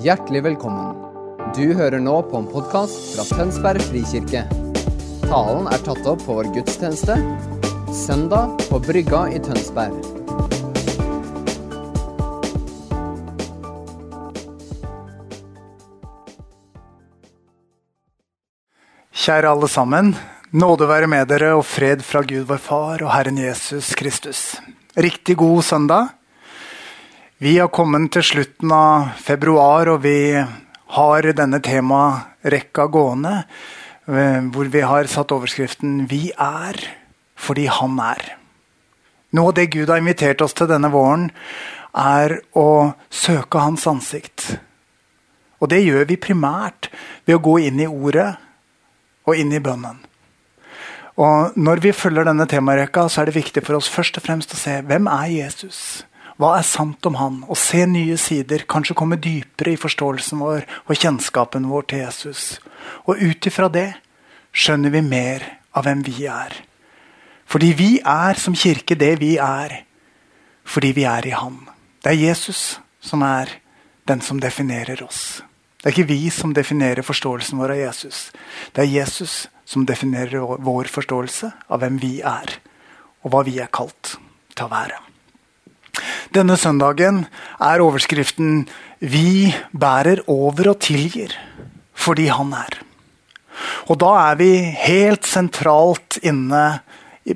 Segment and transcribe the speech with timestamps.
[0.00, 0.94] Hjertelig velkommen.
[1.52, 4.46] Du hører nå på en podkast fra Tønsberg frikirke.
[5.26, 7.18] Talen er tatt opp på vår gudstjeneste
[7.92, 9.98] søndag på Brygga i Tønsberg.
[19.12, 20.14] Kjære alle sammen.
[20.56, 24.54] Nåde være med dere og fred fra Gud vår Far og Herren Jesus Kristus.
[24.96, 26.19] Riktig god søndag.
[27.40, 30.36] Vi har kommet til slutten av februar, og vi
[30.92, 33.46] har denne temarekka gående.
[34.06, 36.76] eh, Hvor vi har satt overskriften 'Vi er
[37.36, 38.36] fordi Han er'.
[39.32, 41.30] Noe av det Gud har invitert oss til denne våren,
[41.94, 44.58] er å søke Hans ansikt.
[45.62, 46.90] Og det gjør vi primært
[47.26, 48.36] ved å gå inn i Ordet
[49.26, 49.96] og inn i bønnen.
[51.16, 54.52] Og Når vi følger denne temarekka, så er det viktig for oss først og fremst
[54.52, 56.04] å se hvem er Jesus
[56.40, 57.42] Hva er sant om han?
[57.52, 62.44] Og se nye sider, kanskje komme dypere i forståelsen vår og kjennskapen vår til Jesus.
[63.04, 63.90] Og ut ifra det
[64.56, 65.44] skjønner vi mer
[65.76, 66.54] av hvem vi er.
[67.44, 69.82] Fordi vi er som kirke det vi er
[70.70, 71.56] fordi vi er i Han.
[71.98, 73.50] Det er Jesus som er
[74.06, 75.42] den som definerer oss.
[75.80, 78.30] Det er ikke vi som definerer forståelsen vår av Jesus.
[78.72, 82.60] Det er Jesus som definerer vår forståelse av hvem vi er,
[83.24, 84.16] og hva vi er kalt
[84.54, 85.09] til å være.
[86.34, 87.26] Denne søndagen
[87.60, 88.68] er overskriften
[89.00, 91.32] 'Vi bærer over og tilgir
[91.94, 92.82] fordi Han er'.
[93.88, 96.80] Og da er vi helt sentralt inne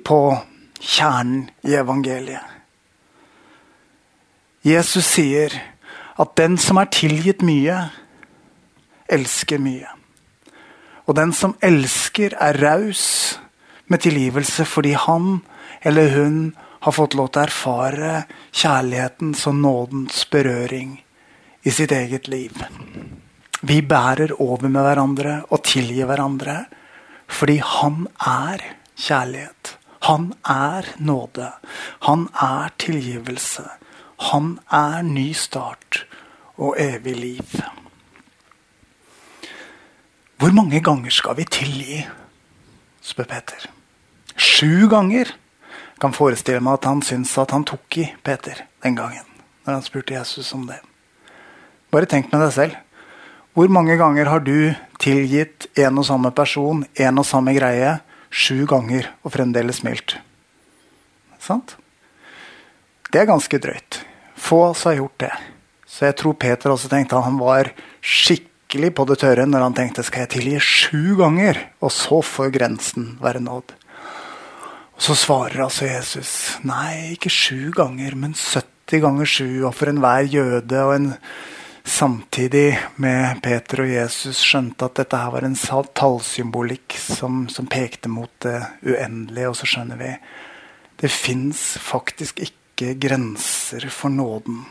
[0.04, 0.36] på
[0.80, 2.44] kjernen i evangeliet.
[4.64, 5.52] Jesus sier
[6.20, 7.90] at den som er tilgitt mye,
[9.12, 9.88] elsker mye.
[11.04, 13.38] Og den som elsker, er raus
[13.88, 15.42] med tilgivelse fordi han
[15.84, 16.54] eller hun
[16.84, 18.12] har fått lov til å erfare
[18.52, 20.98] kjærlighetens og nådens berøring
[21.64, 22.58] i sitt eget liv.
[23.64, 26.64] Vi bærer over med hverandre og tilgir hverandre
[27.32, 28.60] fordi han er
[29.00, 29.78] kjærlighet.
[30.04, 31.48] Han er nåde.
[32.04, 33.64] Han er tilgivelse.
[34.28, 36.02] Han er ny start
[36.60, 37.54] og evig liv.
[40.36, 42.02] Hvor mange ganger skal vi tilgi?
[43.00, 43.64] spør Peter.
[44.36, 45.32] Sju ganger.
[46.02, 49.26] Kan forestille meg at han syntes at han tok i Peter den gangen.
[49.64, 50.80] Når han spurte Jesus om det.
[51.94, 52.80] Bare tenk med deg selv.
[53.54, 58.00] Hvor mange ganger har du tilgitt en og samme person, en og samme greie,
[58.34, 60.16] sju ganger og fremdeles smilt?
[61.38, 61.76] Sant?
[63.12, 64.00] Det er ganske drøyt.
[64.34, 65.30] Få som har gjort det.
[65.86, 67.70] Så jeg tror Peter også tenkte at han var
[68.02, 72.50] skikkelig på det tørre når han tenkte skal jeg tilgi sju ganger, og så får
[72.56, 73.70] grensen være nådd.
[74.94, 79.50] Og Så svarer altså Jesus nei, ikke sju ganger, men 70 ganger sju.
[79.66, 81.10] Og for enhver jøde og en
[81.84, 88.08] samtidig med Peter og Jesus skjønte at dette her var en tallsymbolikk som, som pekte
[88.08, 89.50] mot det uendelige.
[89.50, 90.14] Og så skjønner vi
[91.02, 94.62] det fins faktisk ikke grenser for nåden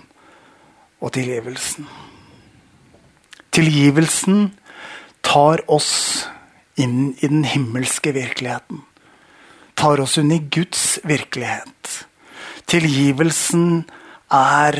[1.03, 1.85] og tilgivelsen.
[3.53, 4.47] Tilgivelsen
[5.22, 6.25] tar oss
[6.79, 8.81] inn i den himmelske virkeligheten.
[9.75, 12.06] Tar oss inn i Guds virkelighet.
[12.69, 13.84] Tilgivelsen
[14.34, 14.78] er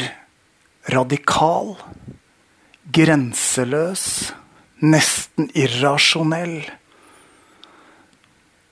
[0.94, 1.76] radikal,
[2.94, 4.06] grenseløs,
[4.84, 6.58] nesten irrasjonell.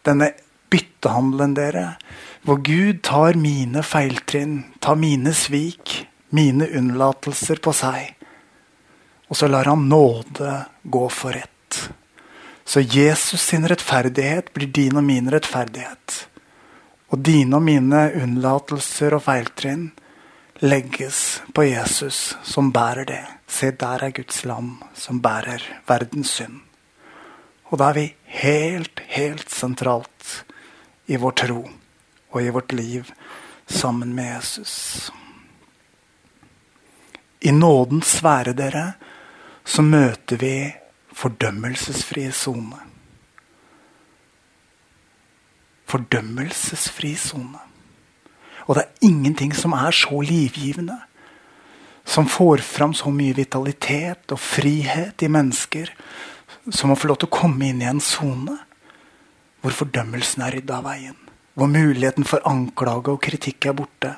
[0.05, 0.31] Denne
[0.71, 1.85] byttehandelen, dere,
[2.45, 5.93] hvor Gud tar mine feiltrinn, tar mine svik,
[6.33, 8.15] mine unnlatelser på seg.
[9.29, 11.81] Og så lar han nåde gå for rett.
[12.71, 16.13] Så Jesus sin rettferdighet blir din og min rettferdighet.
[17.11, 19.89] Og dine og mine unnlatelser og feiltrinn
[20.63, 23.25] legges på Jesus, som bærer det.
[23.43, 26.61] Se, der er Guds lam som bærer verdens synd.
[27.67, 28.07] Og da er vi
[28.39, 30.31] helt, helt sentralt
[31.11, 31.61] i vår tro
[32.31, 33.11] og i vårt liv
[33.67, 35.11] sammen med Jesus.
[37.41, 38.93] I nådens sfære, dere,
[39.65, 40.55] så møter vi
[41.17, 42.79] fordømmelsesfri sone.
[45.91, 47.61] Fordømmelsesfri sone.
[48.67, 50.97] Og det er ingenting som er så livgivende,
[52.05, 55.91] som får fram så mye vitalitet og frihet i mennesker,
[56.69, 58.57] som å få lov til å komme inn i en sone
[59.61, 61.17] hvor fordømmelsen er rydda av veien.
[61.53, 64.15] Hvor muligheten for anklage og kritikk er borte.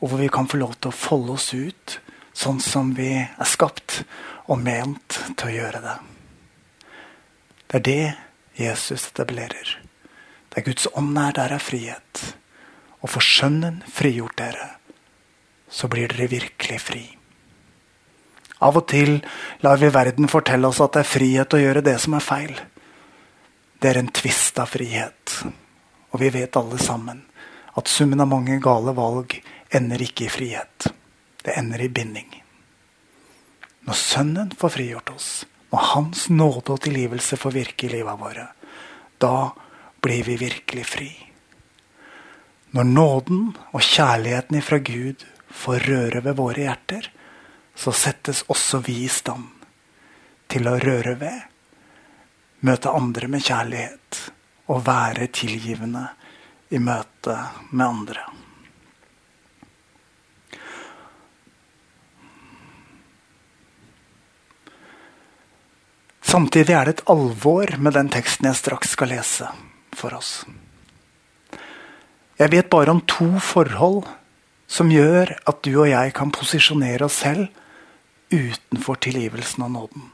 [0.00, 1.98] Og hvor vi kan få lov til å folde oss ut
[2.36, 4.00] sånn som vi er skapt
[4.48, 5.98] og ment til å gjøre det.
[7.70, 9.78] Det er det Jesus etablerer.
[10.50, 12.22] Der Guds ånd er, der er frihet.
[13.00, 14.66] Og får Sønnen frigjort dere,
[15.70, 17.04] så blir dere virkelig fri.
[18.60, 19.20] Av og til
[19.62, 22.58] lar vi verden fortelle oss at det er frihet å gjøre det som er feil.
[23.80, 25.36] Det er en tvist av frihet.
[26.10, 27.22] Og vi vet alle sammen
[27.78, 29.38] at summen av mange gale valg
[29.70, 30.90] ender ikke i frihet.
[31.40, 32.34] Det ender i binding.
[33.86, 35.30] Når Sønnen får frigjort oss,
[35.70, 38.46] når Hans nåde og tilgivelse får virke i livet våre,
[39.20, 39.50] da
[40.02, 41.10] blir vi virkelig fri.
[42.74, 47.10] Når nåden og kjærligheten ifra Gud får røre ved våre hjerter,
[47.74, 49.48] så settes også vi i stand
[50.50, 51.40] til å røre ved,
[52.66, 54.20] møte andre med kjærlighet
[54.70, 56.06] og være tilgivende
[56.70, 57.36] i møte
[57.70, 58.26] med andre.
[66.30, 69.48] Samtidig er det et alvor med den teksten jeg straks skal lese
[69.98, 70.44] for oss.
[72.38, 74.04] Jeg vet bare om to forhold
[74.70, 77.48] som gjør at du og jeg kan posisjonere oss selv
[78.30, 80.06] utenfor tilgivelsen av nåden.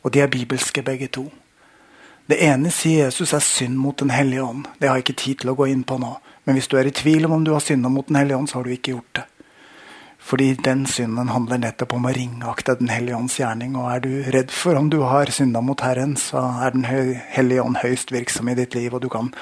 [0.00, 1.26] Og de er bibelske, begge to.
[2.24, 4.64] Det ene sier Jesus er synd mot Den hellige ånd.
[4.80, 6.14] Det har jeg ikke tid til å gå inn på nå.
[6.48, 8.48] Men hvis du er i tvil om om du har synda mot Den hellige ånd,
[8.48, 9.28] så har du ikke gjort det.
[10.28, 13.76] Fordi den synden handler nettopp om å ringakte Den hellige ånds gjerning.
[13.80, 17.64] Og er du redd for om du har synda mot Herren, så er Den hellige
[17.64, 19.32] ånd høyst virksom i ditt liv, og du kan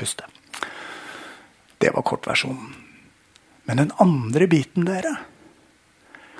[0.00, 0.24] puste.
[1.76, 2.72] Det var kortversjonen.
[3.68, 5.16] Men den andre biten, dere,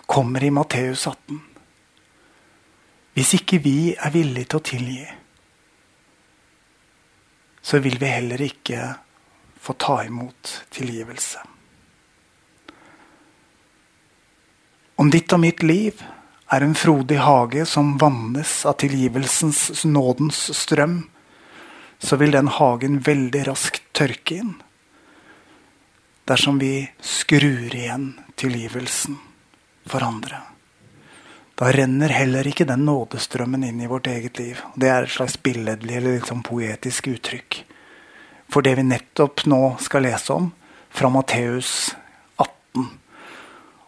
[0.07, 1.43] kommer i Matteus 18.
[3.13, 5.07] Hvis ikke vi er villige til å tilgi,
[7.63, 8.95] så vil vi heller ikke
[9.63, 11.45] få ta imot tilgivelse.
[15.03, 15.99] Om ditt og mitt liv
[16.55, 21.01] er en frodig hage som vannes av tilgivelsens nådens strøm,
[21.99, 24.53] så vil den hagen veldig raskt tørke inn
[26.31, 29.19] dersom vi skrur igjen tilgivelsen
[29.91, 30.39] for andre.
[31.59, 34.63] Da renner heller ikke den nådestrømmen inn i vårt eget liv.
[34.79, 37.65] Det er et slags billedlig eller liksom poetisk uttrykk
[38.53, 40.51] for det vi nettopp nå skal lese om
[40.93, 42.02] fra Matteus 18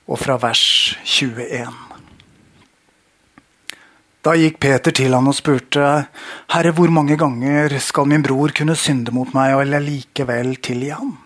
[0.06, 0.64] og fra vers
[1.04, 1.68] 21.
[4.24, 5.84] Da gikk Peter til han og spurte,
[6.52, 10.94] Herre, hvor mange ganger skal min bror kunne synde mot meg, og eller likevel tilgi
[10.96, 11.18] ham?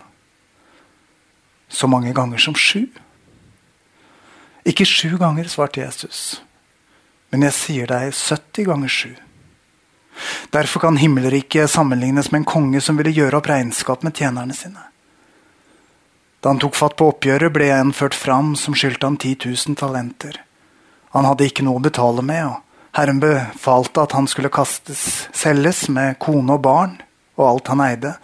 [1.69, 2.89] Så mange ganger som sju?
[4.67, 6.43] Ikke sju ganger, svarte Jesus.
[7.31, 9.15] Men jeg sier deg 70 ganger sju.
[10.51, 14.89] Derfor kan himmelriket sammenlignes med en konge som ville gjøre opp regnskap med tjenerne sine.
[16.41, 19.79] Da han tok fatt på oppgjøret, ble en ført fram som skyldte han 10 000
[19.79, 20.39] talenter.
[21.17, 25.87] Han hadde ikke noe å betale med, og Herren befalte at han skulle kastes, selges
[25.93, 26.97] med kone og barn
[27.39, 28.15] og alt han eide,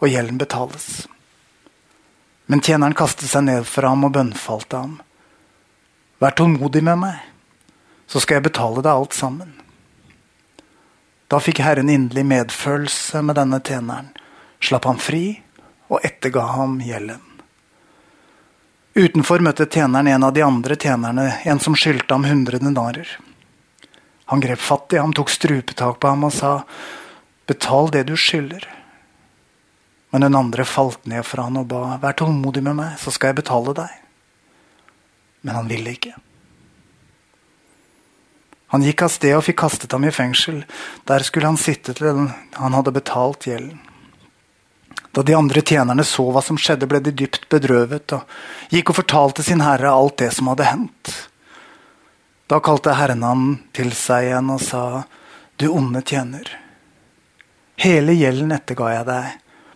[0.00, 1.06] og gjelden betales.
[2.48, 4.94] Men tjeneren kastet seg ned for ham og bønnfalte ham.
[6.20, 7.18] Vær tålmodig med meg,
[8.08, 9.52] så skal jeg betale deg alt sammen.
[11.32, 14.12] Da fikk Herren inderlig medfølelse med denne tjeneren,
[14.60, 15.24] slapp ham fri
[15.88, 17.31] og etterga ham gjelden.
[18.92, 23.08] Utenfor møtte tjeneren en av de andre tjenerne, en som skyldte ham hundre denarer.
[24.28, 26.62] Han grep fatt i ham, tok strupetak på ham og sa,
[27.48, 28.66] Betal det du skylder.
[30.12, 33.32] Men den andre falt ned for han og ba, Vær tålmodig med meg, så skal
[33.32, 33.96] jeg betale deg.
[35.42, 36.12] Men han ville ikke.
[38.72, 40.62] Han gikk av sted og fikk kastet ham i fengsel.
[41.08, 43.80] Der skulle han sitte til han hadde betalt gjelden.
[45.12, 48.98] Da de andre tjenerne så hva som skjedde, ble de dypt bedrøvet og gikk og
[49.02, 51.12] fortalte sin herre alt det som hadde hendt.
[52.48, 55.04] Da kalte herren ham til seg igjen og sa,
[55.56, 56.48] Du onde tjener.
[57.80, 59.28] Hele gjelden etterga jeg deg,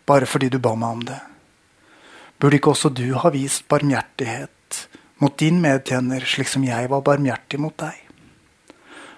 [0.06, 1.20] bare fordi du ba meg om det.
[2.40, 4.82] Burde ikke også du ha vist barmhjertighet
[5.23, 8.02] mot din medtjener, slik som jeg var barmhjertig mot deg.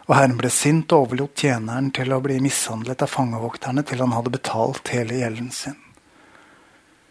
[0.09, 4.15] Og Herren ble sint og overlot tjeneren til å bli mishandlet av fangevokterne til han
[4.17, 5.77] hadde betalt hele gjelden sin.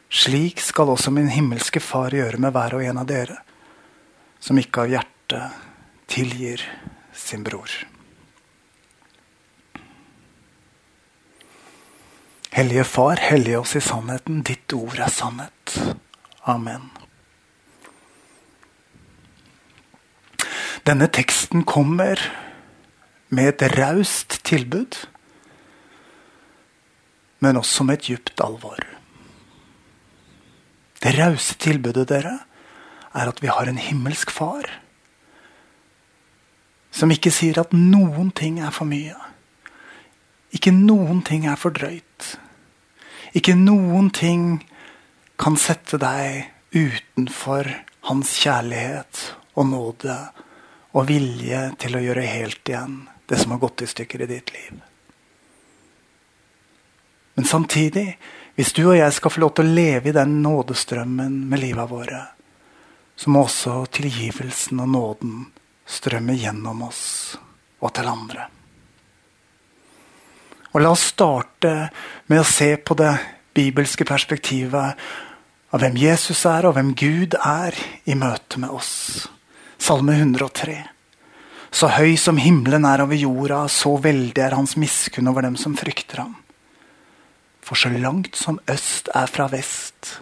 [0.10, 3.42] Slik skal også min himmelske Far gjøre med hver og en av dere,
[4.40, 5.64] som ikke av hjertet
[6.08, 6.64] tilgir
[7.14, 7.72] sin bror.
[12.58, 14.42] Hellige Far, hellige oss i sannheten.
[14.42, 15.76] Ditt ord er sannhet.
[16.48, 16.88] Amen.
[20.88, 22.22] Denne teksten kommer
[23.30, 24.96] med et raust tilbud,
[27.44, 28.97] men også med et djupt alvor.
[31.04, 32.39] Det rause tilbudet, dere,
[33.13, 34.68] er at vi har en himmelsk far
[36.98, 39.13] som ikke sier at noen ting er for mye.
[40.56, 42.32] Ikke noen ting er for drøyt.
[43.38, 44.63] Ikke noen ting
[45.38, 47.70] kan sette deg utenfor
[48.10, 49.22] hans kjærlighet
[49.58, 50.18] og nåde
[50.98, 54.54] og vilje til å gjøre helt igjen det som har gått i stykker i ditt
[54.56, 54.80] liv.
[57.38, 58.17] Men samtidig,
[58.58, 61.91] hvis du og jeg skal få lov til å leve i den nådestrømmen med livet
[61.91, 62.24] våre,
[63.17, 65.36] så må også tilgivelsen og nåden
[65.86, 67.03] strømme gjennom oss
[67.77, 68.48] og til andre.
[70.74, 71.75] Og La oss starte
[72.29, 73.13] med å se på det
[73.58, 75.06] bibelske perspektivet
[75.70, 79.27] av hvem Jesus er, og hvem Gud er i møte med oss.
[79.77, 80.79] Salme 103.
[81.70, 85.77] Så høy som himmelen er over jorda, så veldig er hans miskunn over dem som
[85.77, 86.36] frykter ham.
[87.67, 90.21] For så langt som øst er fra vest,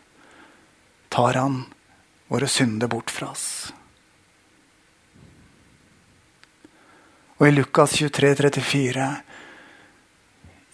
[1.14, 1.60] tar han
[2.28, 3.70] våre synder bort fra oss.
[7.38, 9.10] Og i Lukas 23, 34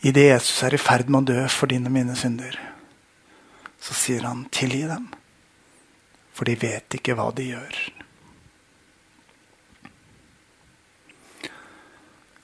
[0.02, 2.56] Idet Jesus er i ferd med å dø for dine og mine synder,
[3.78, 5.12] så sier han 'tilgi dem',
[6.34, 7.78] for de vet ikke hva de gjør.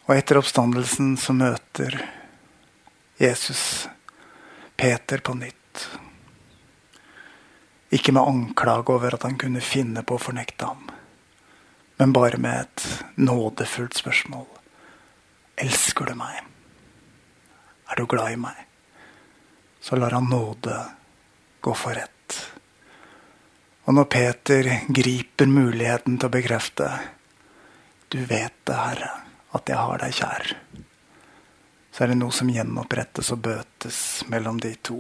[0.05, 1.97] Og etter oppstandelsen så møter
[3.17, 3.87] Jesus
[4.77, 5.89] Peter på nytt.
[7.89, 10.83] Ikke med anklage over at han kunne finne på å fornekte ham,
[11.97, 12.83] men bare med et
[13.17, 14.45] nådefullt spørsmål.
[15.57, 16.43] Elsker du meg?
[17.89, 18.59] Er du glad i meg?
[19.81, 20.77] Så lar han nåde
[21.65, 22.37] gå for rett.
[23.87, 26.91] Og når Peter griper muligheten til å bekrefte
[28.13, 29.09] Du vet det, Herre,
[29.57, 30.53] at jeg har deg kjær.
[31.97, 33.99] Så er det noe som gjenopprettes og bøtes
[34.29, 34.99] mellom de to.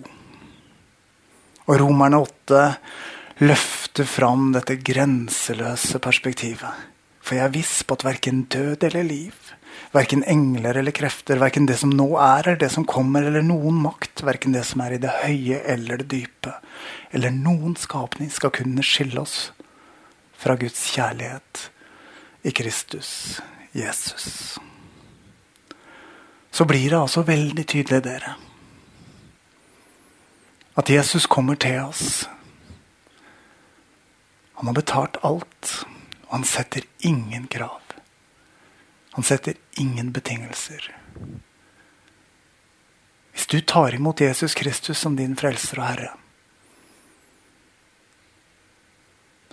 [1.67, 2.63] Og Romerne 8
[3.45, 6.87] løfter fram dette grenseløse perspektivet.
[7.21, 9.35] For jeg er viss på at verken død eller liv,
[9.91, 13.77] Verken engler eller krefter, verken det som nå er eller det som kommer, eller noen
[13.85, 16.57] makt, verken det som er i det høye eller det dype,
[17.15, 19.37] eller noen skapning skal kunne skille oss
[20.37, 21.67] fra Guds kjærlighet
[22.43, 23.11] i Kristus
[23.77, 24.57] Jesus.
[26.57, 28.31] Så blir det altså veldig tydelig, dere,
[30.73, 32.23] at Jesus kommer til oss.
[34.57, 35.73] Han har betalt alt,
[36.23, 37.93] og han setter ingen krav.
[39.13, 40.87] Han setter ingen betingelser.
[43.35, 46.09] Hvis du tar imot Jesus Kristus som din frelser og herre,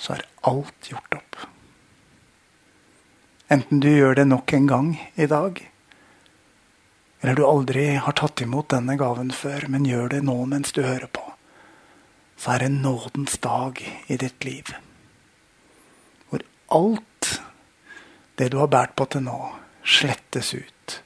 [0.01, 1.45] så er alt gjort opp.
[3.53, 5.67] Enten du gjør det nok en gang i dag,
[7.25, 10.83] eller du aldri har tatt imot denne gaven før, men gjør det nå mens du
[10.85, 11.23] hører på,
[12.37, 13.81] så er det nådens dag
[14.13, 14.75] i ditt liv.
[16.29, 16.45] Hvor
[16.77, 17.31] alt
[18.37, 19.39] det du har båret på til nå,
[19.81, 20.99] slettes ut,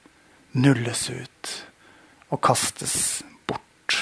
[0.59, 1.53] nulles ut
[2.35, 2.97] og kastes
[3.47, 3.99] bort.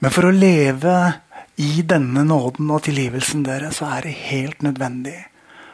[0.00, 0.96] Men for å leve
[1.60, 5.18] i denne nåden og tilgivelsen dere, så er det helt nødvendig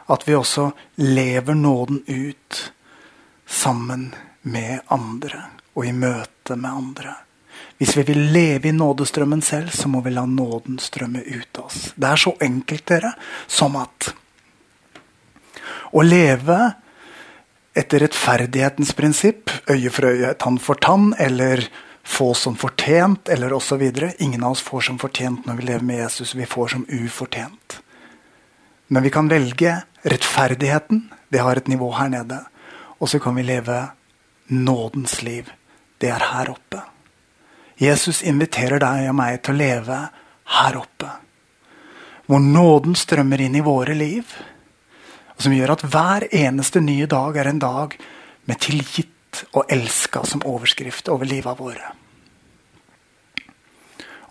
[0.07, 0.71] at vi også
[1.03, 2.73] lever nåden ut
[3.47, 5.43] sammen med andre
[5.77, 7.15] og i møte med andre.
[7.77, 11.67] Hvis vi vil leve i nådestrømmen selv, så må vi la nåden strømme ut av
[11.67, 11.91] oss.
[11.95, 13.13] Det er så enkelt, dere,
[13.47, 14.13] som at
[15.93, 16.57] å leve
[17.77, 21.67] etter rettferdighetens prinsipp, øye for øye, tann for tann, eller
[22.07, 23.83] få som fortjent, eller osv.
[24.19, 26.35] Ingen av oss får som fortjent når vi lever med Jesus.
[26.35, 27.66] Vi får som ufortjent.
[28.87, 31.09] Men vi kan velge rettferdigheten.
[31.29, 32.41] Det har et nivå her nede.
[32.99, 33.89] Og så kan vi leve
[34.47, 35.51] nådens liv.
[35.99, 36.83] Det er her oppe.
[37.77, 39.99] Jesus inviterer deg og meg til å leve
[40.57, 41.11] her oppe.
[42.27, 44.33] Hvor nåden strømmer inn i våre liv.
[45.37, 47.99] Og som gjør at hver eneste nye dag er en dag
[48.47, 51.93] med tilgitt og elska som overskrift over livet våre.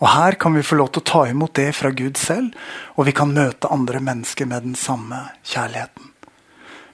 [0.00, 2.52] Og Her kan vi få lov til å ta imot det fra Gud selv,
[2.96, 6.12] og vi kan møte andre mennesker med den samme kjærligheten.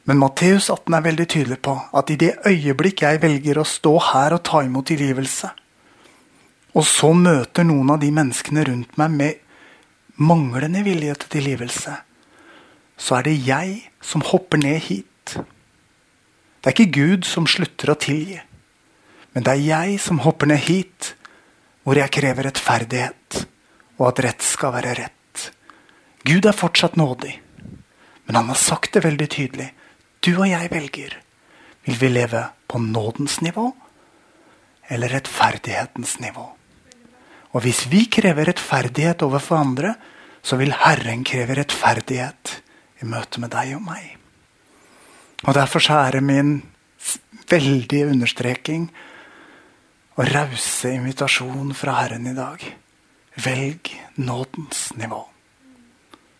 [0.05, 3.93] Men Matteus 18 er veldig tydelig på at i det øyeblikk jeg velger å stå
[4.13, 5.51] her og ta imot tilgivelse,
[6.73, 9.43] og så møter noen av de menneskene rundt meg med
[10.23, 11.97] manglende vilje til tilgivelse,
[12.97, 15.35] så er det jeg som hopper ned hit.
[15.35, 18.39] Det er ikke Gud som slutter å tilgi,
[19.35, 21.15] men det er jeg som hopper ned hit,
[21.83, 23.43] hvor jeg krever rettferdighet,
[23.99, 25.49] og at rett skal være rett.
[26.27, 27.35] Gud er fortsatt nådig,
[28.27, 29.69] men han har sagt det veldig tydelig.
[30.23, 31.19] Du og jeg velger.
[31.83, 33.73] Vil vi leve på nådens nivå
[34.87, 36.45] eller rettferdighetens nivå?
[37.53, 39.97] Og hvis vi krever rettferdighet overfor andre,
[40.43, 42.59] så vil Herren kreve rettferdighet
[43.03, 44.17] i møte med deg og meg.
[45.43, 46.53] Og Derfor så er det min
[47.51, 48.87] veldige understreking
[50.17, 52.65] og rause invitasjon fra Herren i dag.
[53.45, 55.23] Velg nådens nivå.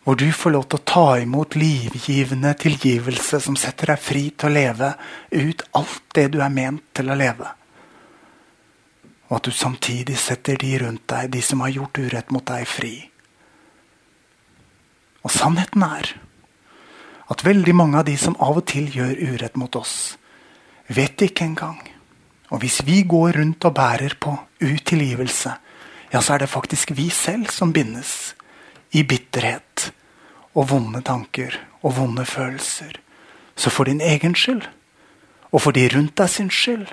[0.05, 4.51] Hvor du får lov til å ta imot livgivende tilgivelse som setter deg fri til
[4.51, 4.91] å leve
[5.31, 7.53] ut alt det du er ment til å leve.
[9.31, 12.67] Og at du samtidig setter de rundt deg, de som har gjort urett mot deg,
[12.69, 12.97] fri.
[15.23, 16.13] Og sannheten er
[17.33, 20.19] at veldig mange av de som av og til gjør urett mot oss,
[20.93, 21.79] vet ikke engang.
[22.53, 25.55] Og hvis vi går rundt og bærer på utilgivelse,
[26.13, 28.35] ja, så er det faktisk vi selv som bindes
[28.93, 29.93] i bitterhet
[30.53, 32.93] og vonde tanker og vonde følelser.
[33.57, 34.69] Så for din egen skyld,
[35.53, 36.87] og for de rundt deg sin skyld,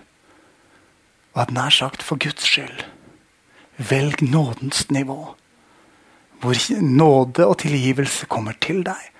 [1.35, 2.85] og at nær sagt for Guds skyld,
[3.77, 5.35] velg nådens nivå.
[6.39, 9.11] Hvor nåde og tilgivelse kommer til deg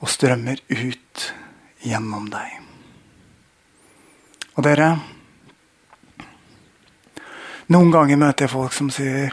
[0.00, 1.34] og strømmer ut
[1.80, 2.58] gjennom deg.
[4.56, 4.98] Og dere
[7.68, 9.28] Noen ganger møter jeg folk som sier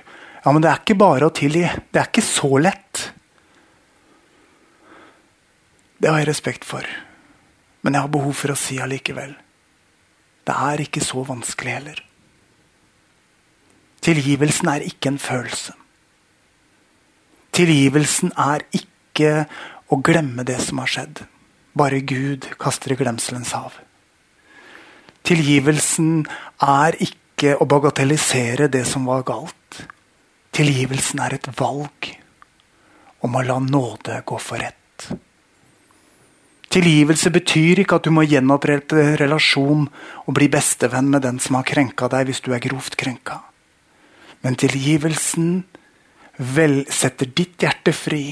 [0.46, 1.63] ja, men det er ikke bare å tilgi.
[1.65, 3.00] Det er ikke så lett.
[5.98, 6.86] Det har jeg respekt for.
[7.82, 9.32] Men jeg har behov for å si allikevel.
[10.46, 12.04] Det er ikke så vanskelig heller.
[14.06, 15.74] Tilgivelsen er ikke en følelse.
[17.58, 19.34] Tilgivelsen er ikke
[19.89, 21.24] å glemme det som har skjedd.
[21.74, 23.80] Bare Gud kaster i glemselens hav.
[25.25, 26.27] Tilgivelsen
[26.62, 29.82] er ikke å bagatellisere det som var galt.
[30.56, 32.12] Tilgivelsen er et valg
[33.25, 35.10] om å la nåde gå for rett.
[36.72, 39.86] Tilgivelse betyr ikke at du må gjenopprette relasjon
[40.25, 43.42] og bli bestevenn med den som har krenka deg, hvis du er grovt krenka.
[44.44, 45.63] Men tilgivelsen
[46.38, 48.25] vel setter ditt hjerte fri.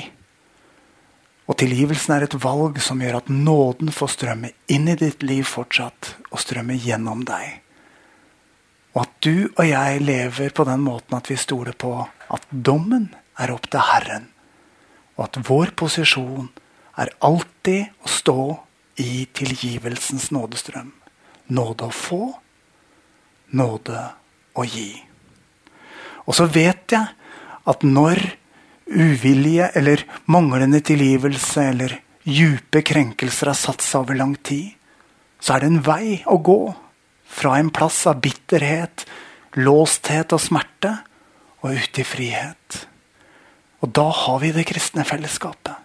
[1.47, 5.47] Og tilgivelsen er et valg som gjør at nåden får strømme inn i ditt liv
[5.47, 7.63] fortsatt, og strømme gjennom deg.
[8.93, 13.09] Og at du og jeg lever på den måten at vi stoler på at dommen
[13.41, 14.27] er opp til Herren.
[15.17, 16.51] Og at vår posisjon
[17.01, 18.37] er alltid å stå
[19.01, 20.91] i tilgivelsens nådestrøm.
[21.53, 22.21] Nåde å få,
[23.57, 24.05] nåde
[24.53, 24.91] å gi.
[26.29, 27.09] Og så vet jeg
[27.63, 28.21] at når
[28.93, 34.75] uvilje eller manglende tilgivelse eller dype krenkelser har satt seg over lang tid,
[35.43, 36.61] så er det en vei å gå
[37.33, 39.05] fra en plass av bitterhet,
[39.57, 40.97] låsthet og smerte,
[41.63, 42.83] og ut i frihet.
[43.83, 45.79] Og da har vi det kristne fellesskapet.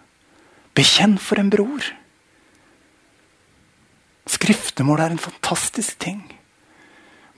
[0.77, 1.87] Bekjenn for en bror.
[4.29, 6.21] Skriftemål er en fantastisk ting.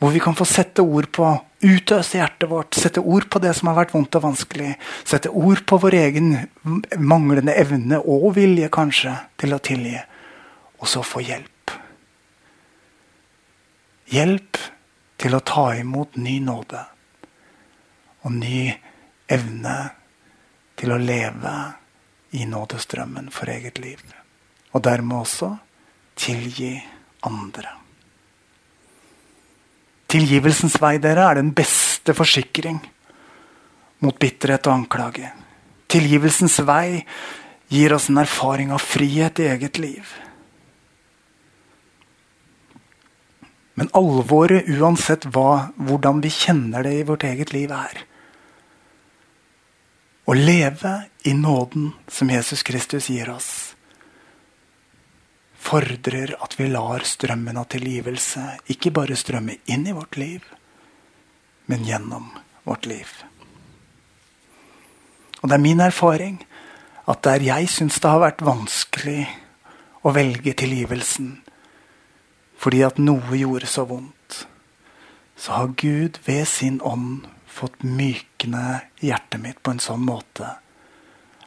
[0.02, 1.28] Hvor vi kan få sette ord på,
[1.62, 4.74] utøse hjertet vårt, sette ord på det som har vært vondt og vanskelig.
[5.06, 6.32] Sette ord på vår egen
[6.98, 10.00] manglende evne og vilje, kanskje, til å tilgi.
[10.82, 11.51] Og så få hjelp.
[14.12, 14.60] Hjelp
[15.22, 16.82] til å ta imot ny nåde
[18.22, 18.66] og ny
[19.32, 19.76] evne
[20.78, 21.54] til å leve
[22.38, 24.02] i nådestrømmen for eget liv.
[24.72, 25.52] Og dermed også
[26.20, 26.74] tilgi
[27.28, 27.78] andre.
[30.12, 32.82] Tilgivelsens vei dere, er den beste forsikring
[34.04, 35.30] mot bitterhet og anklage.
[35.92, 37.00] Tilgivelsens vei
[37.72, 40.04] gir oss en erfaring av frihet i eget liv.
[43.80, 48.04] Men alvoret, uansett hva, hvordan vi kjenner det i vårt eget liv, er
[50.28, 50.94] å leve
[51.28, 53.74] i nåden som Jesus Kristus gir oss,
[55.62, 60.46] fordrer at vi lar strømmen av tilgivelse ikke bare strømme inn i vårt liv,
[61.70, 62.32] men gjennom
[62.64, 63.10] vårt liv.
[65.42, 66.42] Og det er min erfaring
[67.10, 69.26] at der jeg syns det har vært vanskelig
[70.06, 71.34] å velge tilgivelsen,
[72.62, 74.44] fordi at noe gjorde så vondt,
[75.36, 80.58] så har Gud ved sin ånd fått mykne hjertet mitt på en sånn måte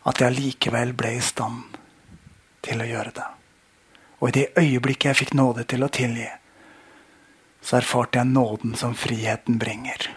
[0.05, 1.79] at jeg likevel ble i stand
[2.67, 3.29] til å gjøre det.
[4.21, 6.27] Og i det øyeblikket jeg fikk nåde til å tilgi,
[7.65, 10.11] så erfarte jeg nåden som friheten bringer.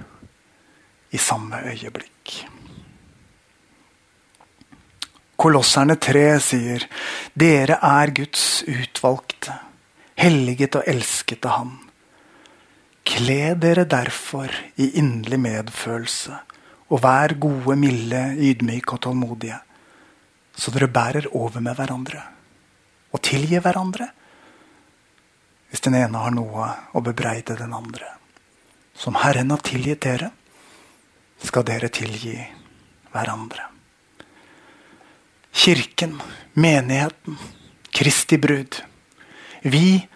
[1.16, 2.34] I samme øyeblikk.
[5.38, 6.84] Kolosserne 3 sier,
[7.38, 9.67] 'Dere er Guds utvalgte'
[10.18, 11.76] helliget og elsket av Han.
[13.08, 16.36] Kle dere derfor i inderlig medfølelse,
[16.92, 19.60] og vær gode, milde, ydmyke og tålmodige,
[20.58, 22.24] så dere bærer over med hverandre,
[23.14, 24.10] og tilgir hverandre
[25.68, 28.08] hvis den ene har noe å bebreide den andre.
[28.96, 30.30] Som Herren har tilgitt dere,
[31.44, 32.38] skal dere tilgi
[33.12, 33.68] hverandre.
[35.52, 36.16] Kirken,
[36.56, 37.36] menigheten,
[37.92, 38.80] Kristi brud
[39.72, 40.08] vi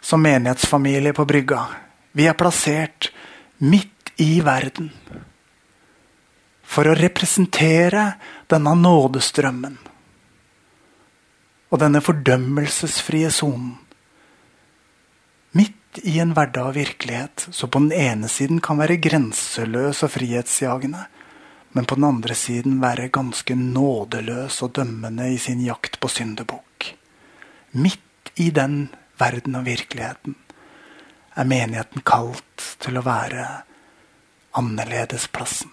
[0.00, 1.66] som menighetsfamilie på brygga,
[2.12, 3.12] vi er plassert
[3.58, 4.90] midt i verden.
[6.72, 8.14] for å representere
[8.48, 9.74] denne nådestrømmen
[11.72, 13.74] og denne fordømmelsesfrie sonen.
[15.56, 20.14] Midt i en hverdag av virkelighet som på den ene siden kan være grenseløs og
[20.14, 21.06] frihetsjagende,
[21.72, 26.92] men på den andre siden være ganske nådeløs og dømmende i sin jakt på syndebukk.
[27.72, 28.04] Midt
[28.40, 28.88] i den
[29.20, 30.36] verden og virkeligheten
[31.36, 33.46] er menigheten kalt til å være
[34.58, 35.70] annerledesplassen.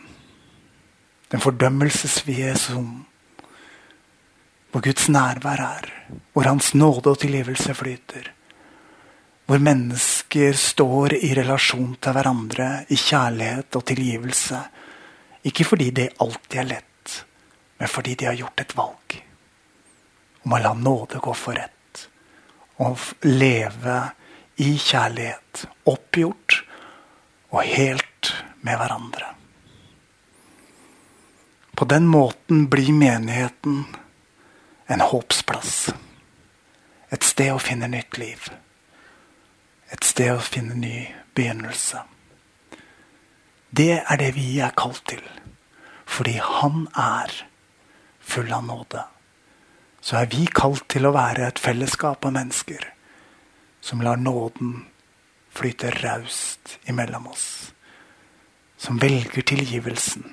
[1.29, 3.05] Den fordømmelsesvide som
[4.69, 5.85] Hvor Guds nærvær er.
[6.33, 8.27] Hvor Hans nåde og tilgivelse flyter.
[9.45, 14.59] Hvor mennesker står i relasjon til hverandre i kjærlighet og tilgivelse.
[15.43, 17.25] Ikke fordi det alltid er lett,
[17.79, 19.17] men fordi de har gjort et valg
[20.45, 21.78] om å la nåde gå for rett.
[22.79, 23.97] Og leve
[24.59, 26.61] i kjærlighet, oppgjort
[27.51, 29.33] og helt med hverandre.
[31.79, 33.85] På den måten blir menigheten
[34.85, 35.89] en håpsplass.
[37.09, 38.49] Et sted å finne nytt liv.
[39.89, 42.03] Et sted å finne ny begynnelse.
[43.69, 45.23] Det er det vi er kalt til.
[46.09, 47.31] Fordi Han er
[48.19, 49.05] full av nåde.
[50.01, 52.85] Så er vi kalt til å være et fellesskap av mennesker
[53.81, 54.85] som lar nåden
[55.55, 57.71] flyte raust imellom oss.
[58.77, 60.23] Som velger tilgivelsen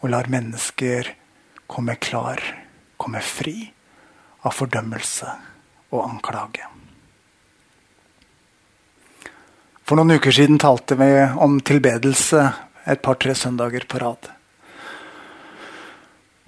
[0.00, 1.12] og lar mennesker
[1.70, 2.42] komme klar,
[2.96, 3.68] komme fri
[4.46, 5.34] av fordømmelse
[5.92, 6.66] og anklage.
[9.88, 12.42] For noen uker siden talte vi om tilbedelse
[12.88, 14.37] et par-tre søndager på rad.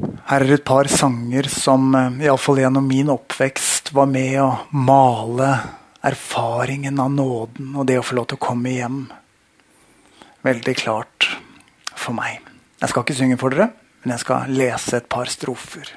[0.00, 5.50] Her er et par sanger som eh, iallfall gjennom min oppvekst var med å male
[6.06, 9.00] erfaringen av nåden og det å få lov til å komme hjem
[10.46, 11.28] veldig klart
[11.92, 12.40] for meg.
[12.80, 13.68] Jeg skal ikke synge for dere,
[14.00, 15.90] men jeg skal lese et par strofer.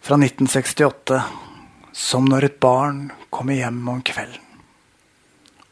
[0.00, 1.22] Fra 1968.
[1.90, 4.46] Som når et barn kommer hjem om kvelden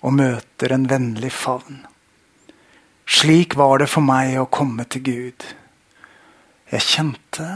[0.02, 1.84] og møter en vennlig favn.
[3.08, 5.46] Slik var det for meg å komme til Gud.
[6.68, 7.46] Jeg kjente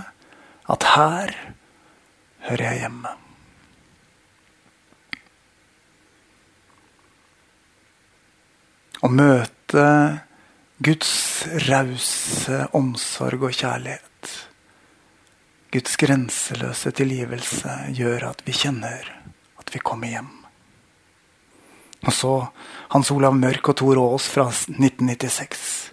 [0.72, 1.34] at her
[2.48, 3.12] hører jeg hjemme.
[9.02, 9.86] Å møte
[10.82, 11.12] Guds
[11.68, 14.32] rause omsorg og kjærlighet,
[15.72, 19.10] Guds grenseløse tilgivelse, gjør at vi kjenner
[19.60, 20.32] at vi kommer hjem.
[22.02, 22.34] Og så
[22.94, 25.91] Hans Olav Mørk og Tor Aas fra 1996.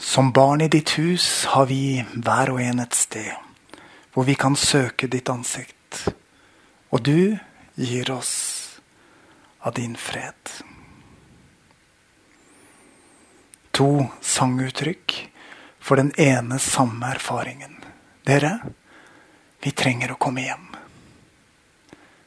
[0.00, 3.30] Som barn i ditt hus har vi hver og en et sted
[4.10, 6.00] hvor vi kan søke ditt ansikt.
[6.90, 7.36] Og du
[7.76, 8.32] gir oss
[9.60, 10.60] av din fred
[13.80, 15.30] to sanguttrykk
[15.78, 17.78] for den ene samme erfaringen.
[18.28, 18.58] Dere,
[19.64, 20.66] vi trenger å komme hjem.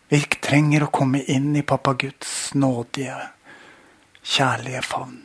[0.10, 3.20] Vi trenger å komme inn i pappa Guds nådige,
[4.26, 5.20] kjærlige favn.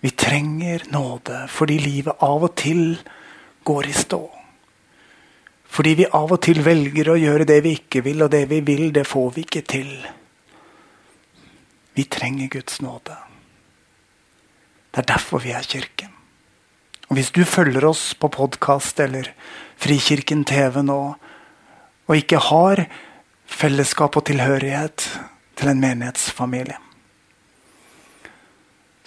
[0.00, 2.98] Vi trenger nåde fordi livet av og til
[3.66, 4.20] går i stå.
[5.68, 8.62] Fordi vi av og til velger å gjøre det vi ikke vil, og det vi
[8.64, 9.90] vil, det får vi ikke til.
[11.98, 13.16] Vi trenger Guds nåde.
[14.94, 16.14] Det er derfor vi er kirken.
[17.08, 19.32] Og Hvis du følger oss på podkast eller
[19.78, 21.14] Frikirken TV nå,
[22.08, 22.86] og ikke har
[23.46, 25.06] fellesskap og tilhørighet
[25.56, 26.76] til en menighetsfamilie,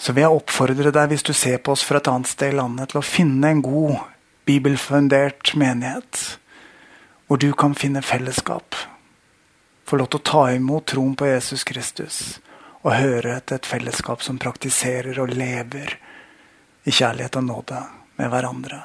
[0.01, 2.57] så vil jeg oppfordre deg, hvis du ser på oss fra et annet sted i
[2.57, 3.99] landet, til å finne en god
[4.49, 6.21] bibelfundert menighet,
[7.29, 8.73] hvor du kan finne fellesskap.
[9.85, 12.39] Få lov til å ta imot troen på Jesus Kristus
[12.81, 15.93] og høre til et fellesskap som praktiserer og lever
[16.81, 17.83] i kjærlighet og nåde
[18.17, 18.81] med hverandre.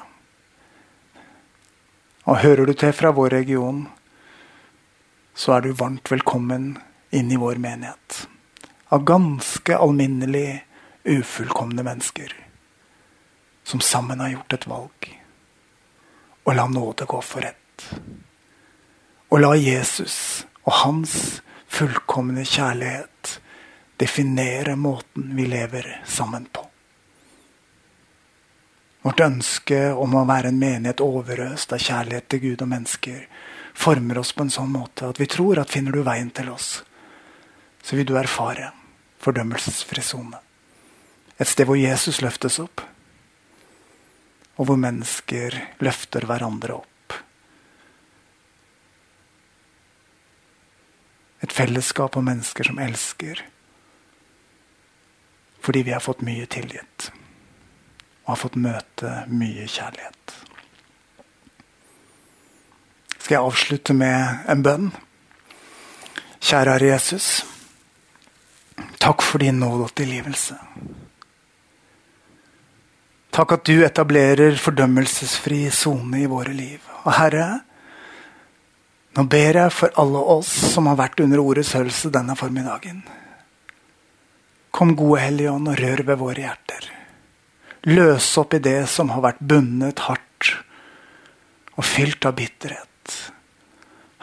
[2.29, 3.87] Og hører du til fra vår region,
[5.33, 6.75] så er du varmt velkommen
[7.09, 8.27] inn i vår menighet.
[8.93, 10.66] Av ganske alminnelig
[11.07, 12.35] ufullkomne mennesker
[13.67, 15.09] som sammen har gjort et valg.
[16.43, 17.87] Og la nåde gå for rett.
[19.27, 23.33] Og la Jesus og hans fullkomne kjærlighet
[23.99, 26.63] definere måten vi lever sammen på.
[29.03, 33.21] Vårt ønske om å være en menighet overøst av kjærlighet til Gud og mennesker
[33.77, 36.81] former oss på en sånn måte at vi tror at finner du veien til oss,
[37.83, 38.71] så vil du erfare
[39.23, 40.46] fordømmelsesfri sone.
[41.37, 42.81] Et sted hvor Jesus løftes opp,
[44.57, 45.53] og hvor mennesker
[45.85, 47.17] løfter hverandre opp.
[51.45, 53.43] Et fellesskap av mennesker som elsker
[55.61, 57.09] Fordi vi har fått mye tilgitt
[58.23, 60.33] og har fått møte mye kjærlighet.
[63.15, 64.89] Skal jeg avslutte med en bønn?
[66.39, 67.29] Kjære Herre Jesus.
[68.99, 70.55] Takk for din nåde og tilgivelse.
[73.37, 76.81] Takk at du etablerer fordømmelsesfri sone i våre liv.
[77.03, 77.59] Og Herre,
[79.13, 83.03] nå ber jeg for alle oss som har vært under ordets hørelse denne formiddagen.
[84.73, 86.89] Kom, gode Hellige Ånd, og rør ved våre hjerter.
[87.93, 90.49] Løs opp i det som har vært bundet hardt
[91.77, 93.19] og fylt av bitterhet.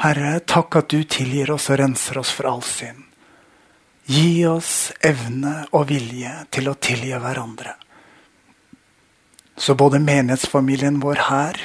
[0.03, 3.07] Herre, takk at du tilgir oss og renser oss for all synd.
[4.11, 7.79] Gi oss evne og vilje til å tilgi hverandre.
[9.57, 11.61] Så både menighetsfamilien vår her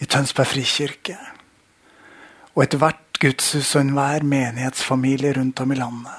[0.00, 1.18] i Tønsberg frikirke
[2.54, 6.18] og ethvert gudshus og enhver menighetsfamilie rundt om i landet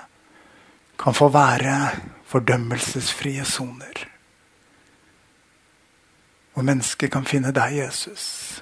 [1.00, 1.90] kan få være
[2.26, 4.06] fordømmelsesfrie soner.
[6.54, 8.62] Hvor mennesket kan finne deg, Jesus.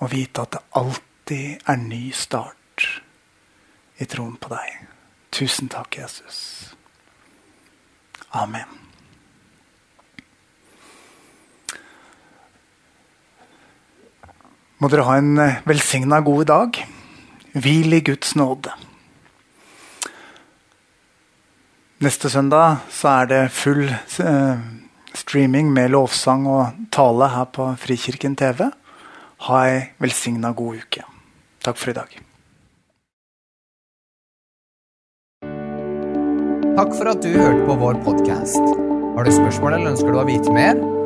[0.00, 2.88] Og vite at det alltid er ny start
[3.98, 4.88] i troen på deg.
[5.32, 6.40] Tusen takk, Jesus.
[8.32, 8.85] Amen.
[14.76, 16.82] Må dere ha en velsigna god dag.
[17.56, 18.74] Hvil i Guds nåde.
[22.04, 24.58] Neste søndag så er det full eh,
[25.16, 28.66] streaming med lovsang og tale her på Frikirken TV.
[29.48, 31.06] Ha ei velsigna god uke.
[31.64, 32.18] Takk for i dag.
[36.76, 38.76] Takk for at du hørte på vår podkast.
[39.16, 40.95] Har du spørsmål eller ønsker du å vite mer?